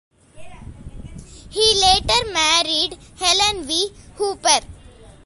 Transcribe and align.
He 1.51 1.79
later 1.79 2.33
married 2.33 2.97
Helen 3.19 3.67
V. 3.67 3.93
Hooper. 4.15 4.61